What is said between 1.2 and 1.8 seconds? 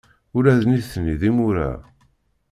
imura.